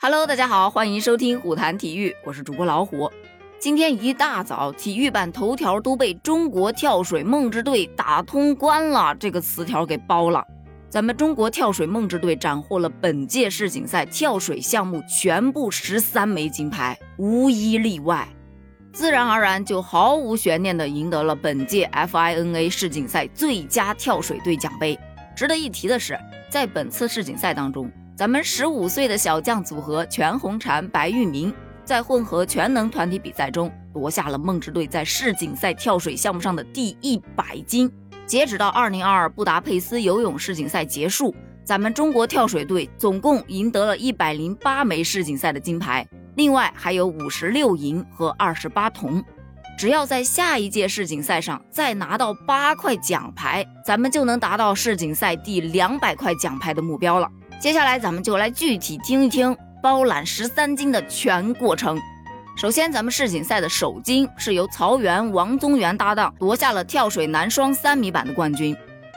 [0.00, 3.10] Hello，大家好，欢迎收听虎谈体育，我是主播老虎。
[3.58, 10.46] 今天一大早，体育版头条都被“中国跳水梦之队打通关了”这个词条给包了。
[10.88, 18.28] 咱们中国跳水梦之队斩获了本届世锦赛跳水项目全部十三枚金牌，无一例外，
[18.92, 24.96] 自然而然就毫无悬念地赢得了本届 FINA 世锦赛最佳跳水队奖杯。
[25.34, 26.16] 值得一提的是，
[26.48, 27.90] 在本次世锦赛当中。
[28.18, 31.54] 咱们十五岁的小将组合全红婵、白玉明
[31.84, 37.88] 在混合全能团体比赛中夺下了梦之队在世锦赛跳水项目上的第一百金。
[38.26, 46.04] 截止到二零二二布达佩斯游泳世锦赛结束，咱们中国跳水队总共赢得了一百零八枚世锦赛的金牌，
[46.34, 49.22] 另外还有五十六银和二十八铜。
[49.78, 57.30] 只要在下一届世锦赛上再拿到八块奖牌，咱们就能达到世锦赛第两百块奖牌的目标了。
[57.60, 62.00] 接下来，咱们就来具体听一听包揽十三金的全过程。
[62.56, 68.76] 首先，咱们世锦赛的首金是由曹原、王宗源搭档夺下了跳水男双三米板的冠军。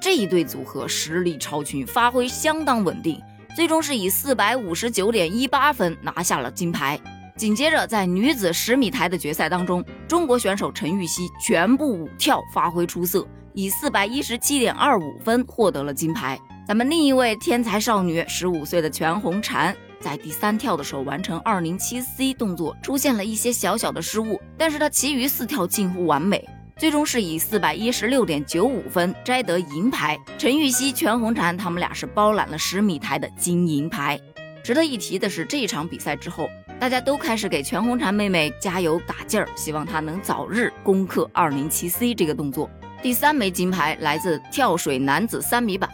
[0.00, 3.20] 这一对组合实力超群，发挥相当稳定，
[3.54, 6.98] 最终是以四百五十九点一八分拿下了金牌。
[7.36, 16.38] 紧接着，在女子十米台的决赛当中，中国选手陈芋汐全部舞跳发挥出色，以四百一十七点二五分获得了金牌。
[16.64, 30.16] 咱们另一位天才少女，十五岁的全红婵，在第三跳的时候完成二零七 C 动作，出现了一些小小的失误，但是她其余四跳近乎完美，最终是以四百一十六点九五分摘得银牌。
[30.38, 34.18] 陈芋汐、全红婵他们俩是包揽了十米台的金银牌。
[34.62, 42.70] 值得一提的是，这一场比赛之后，大家都开始给全红婵妹妹加油打劲儿，希望她能早日攻克二零七 C 这个动作。
[43.02, 45.90] 第三枚金牌来自跳水男子三米板。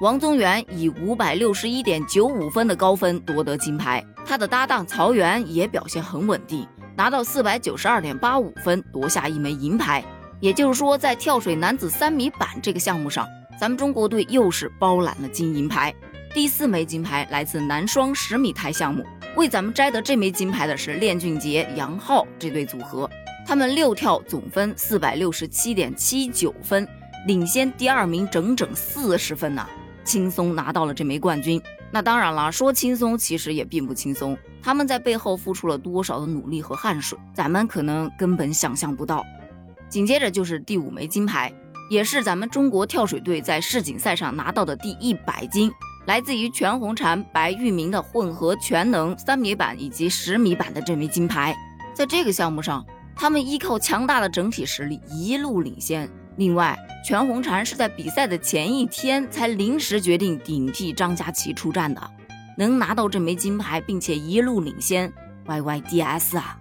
[0.00, 10.02] 王宗源以五百六十一点九五分的高分夺得金牌，他的搭档曹原也表现很稳定，拿到四百九十二点八五分，夺下一枚银牌。
[10.40, 13.28] 也就是说，在跳水男子三米板这个项目上，
[13.60, 15.94] 咱们中国队又是包揽了金银牌。
[16.32, 19.04] 第四枚金牌来自男双十米台项目，
[19.36, 23.06] 为咱们摘得这枚金牌的是练俊杰、杨昊这对组合，
[23.46, 26.88] 他们六跳总分四百六十七点七九分，
[27.26, 29.68] 领先第二名整整四十分呢。
[30.10, 31.62] 轻松拿到了这枚冠军，
[31.92, 39.24] 那当然了，说轻松其实也并不轻松，他们在背后付出了多少的努力和汗水，咱们可能根本想象不到。
[39.88, 41.52] 紧接着就是第五枚金牌，
[41.88, 45.70] 也是咱们中国跳水队在世锦赛上拿到的第一百金，
[46.08, 51.54] 来自于全红婵、白玉明的混合全能三米板以及十米板的这枚金牌，
[51.94, 52.84] 在这个项目上，
[53.14, 56.10] 他们依靠强大的整体实力一路领先。
[56.40, 56.74] 另外，
[57.04, 62.00] 全红婵是在比赛的前一天才临时决定顶替张家齐出战的，
[62.56, 65.12] 能拿到这枚金牌，并且一路领先
[65.46, 66.58] ，YYDS 啊！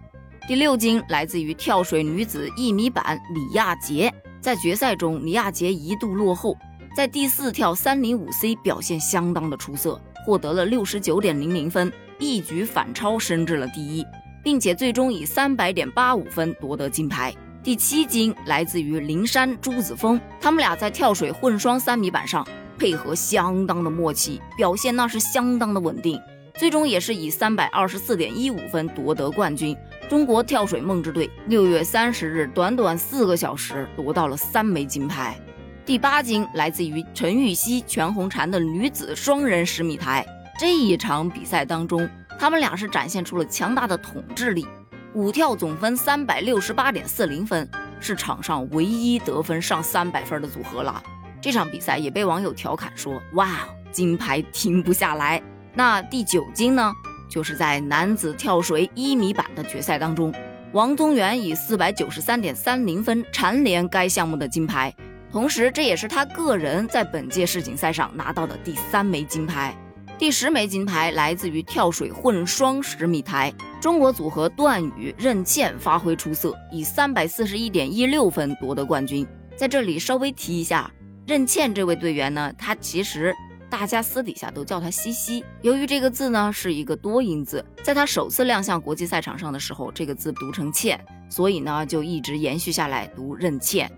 [0.49, 6.57] 第六金来自于跳水女子一米板李亚杰，在决赛中李亚杰一度落后，
[6.93, 11.89] 在第四跳三零五 C 表现相当的出色，获得了六十九点零零分，
[12.19, 14.05] 一举反超升至了第一，
[14.43, 17.33] 并且最终以三百点八五分夺得金牌。
[17.69, 22.43] 第七金来自于灵山朱子峰，他们俩在跳水混双三米板上
[22.79, 26.19] 配合相当的默契，表现那是相当的稳定，
[26.55, 29.77] 最终也是以三百二十四点一五分夺得冠军。
[30.09, 35.39] 中国跳水梦之队六月三十日短短四个小时夺到了三枚金牌。
[35.85, 40.25] 第八金来自于陈芋汐、全红婵的女子双人十米台，
[40.59, 42.09] 这一场比赛当中，
[42.39, 44.65] 他们俩是展现出了强大的统治力。
[45.15, 47.67] 五跳总分三百六十八点四零分，
[47.99, 51.01] 是场上唯一得分上三百分的组合了。
[51.41, 55.41] 这场比赛也被网友调侃说：“哇，金牌停不下来。”
[55.73, 56.93] 那第九金呢？
[57.27, 60.33] 就是在男子跳水一米板的决赛当中，
[60.73, 64.93] 王宗源以四百九十三点三零分蝉联该项目的金牌，
[65.31, 69.75] 同时这也是他个人在本届世锦赛上拿到的第三枚金牌。
[70.19, 79.25] 第十枚金牌来自于跳水混双十米台，中国组合段宇任茜发挥出色，以三百四十一点一六分夺得冠军。
[79.55, 80.91] 在这里稍微提一下，
[81.25, 83.33] 任茜这位队员呢，她其实
[83.69, 85.41] 大家私底下都叫她西西。
[85.61, 90.99] 由于这个字呢是一个多音字，在她首次亮相国际赛场上的时候，这个字读成茜，
[91.29, 93.89] 所以呢就一直延续下来读任茜。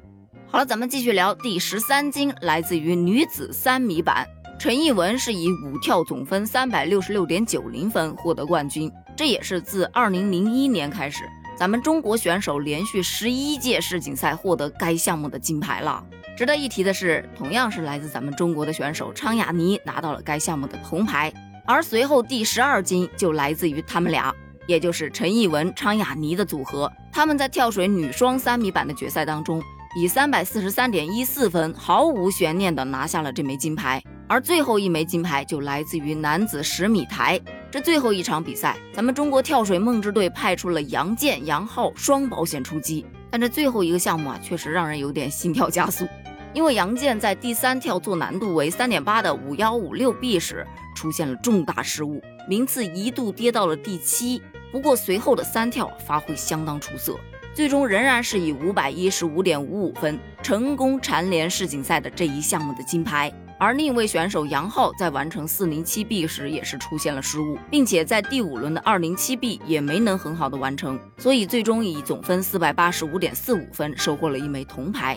[0.47, 4.27] 好了，咱们继续聊第十三金，来自于女子三米板。
[4.61, 11.23] 陈艺文是以五跳总分三百六十六点九零分获得冠军，这也是自二零零一年开始，
[11.57, 16.05] 咱们中国选手连续十一届世锦赛获得该项目的金牌了。
[16.37, 21.33] 值得一提的是，同样是来自咱们中国的选手昌雅妮拿到了该项目的铜牌。
[21.65, 24.31] 而随后第十二金就来自于他们俩，
[24.67, 26.87] 也就是陈艺文、昌雅妮的组合。
[27.11, 29.59] 他们在跳水女双三米板的决赛当中，
[29.97, 33.99] 以三百四十三点一四分毫无悬念地拿下了这枚金牌。
[34.31, 37.37] 而最后一枚金牌就来自于男子十米台。
[37.69, 43.05] 这最后一场比赛，咱们中国跳水梦之队派出了杨健、杨昊双保险出击。
[43.29, 46.07] 但这最后一个项目啊，确实让人有点心跳加速，
[46.53, 54.41] 因为杨健在第三跳做难度为三点八的五幺五六 B 时出现了重大失误，名次一度跌到了第七。
[54.71, 57.19] 不过随后的三跳发挥相当出色，
[57.53, 63.29] 最终仍然是以五百一十五点五五分成功蝉联世锦赛的这一项目的金牌。
[63.61, 75.15] 而另一位选手杨昊在完成四零七 B 时也是出现了失误，并且在第五轮的二零七 B 也没能很好的完成，所以最终以总分四百八十五点四五分收获了一枚铜牌。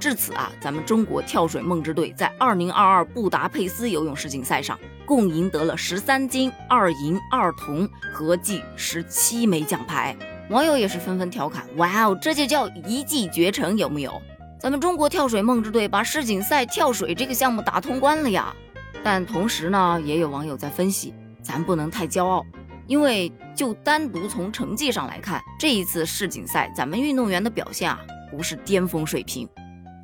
[0.00, 10.16] 至此啊，咱们中国跳水梦之队在二零二二布达佩斯游泳世锦赛上共赢得了十三金二银二铜，合计十七枚奖牌。
[10.48, 14.18] 网友也是纷纷调侃：哇哦，这就叫一骑绝尘，有没有？
[14.62, 18.54] 咱们中国跳水梦之队把世锦赛跳水这个项目打通关了呀！
[19.02, 21.12] 但同时呢，也有网友在分析，
[21.42, 22.46] 咱不能太骄傲，
[22.86, 27.98] 因为就单独从成绩上来看，这一次世锦赛咱们运动员的表现啊，
[28.30, 29.48] 不是巅峰水平。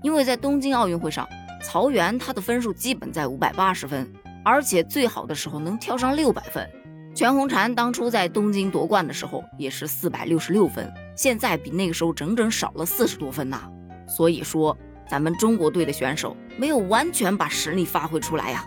[0.02, 1.28] 因为在东京奥运会上，
[1.62, 4.12] 曹原他的分数基本在五百八十分，
[4.44, 6.68] 而且最好的时候能跳上六百分。
[7.14, 13.62] 全红婵当初在东京夺冠的时候也是四百六十六分，现在比那个时候整整少了四十多分呐。
[14.08, 14.76] 所以说，
[15.08, 18.64] 咱们中国队的选手没有完全把实力发挥出来呀。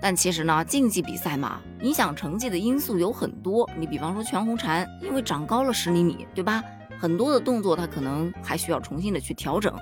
[0.00, 3.68] 但其实呢，竞技比赛嘛，影响成绩的因素有很多。
[3.78, 6.62] 你比方说全红婵，因为长高了十厘米，对吧？
[6.98, 9.74] 很多的动作他可能还需要重新的去调整。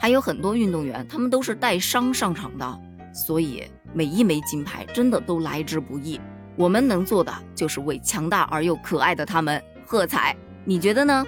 [0.00, 2.80] 还有很多运动员，他们都是带伤上场的，
[3.12, 6.20] 所以每一枚金牌真的都来之不易。
[6.56, 10.34] 我们能做的就是为强大而又可爱的他们喝彩。
[10.64, 11.26] 你觉得呢？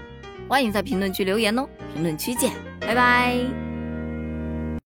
[0.49, 2.68] 欢迎在评论区留言哦，评论区见。
[2.89, 3.68] 拜拜。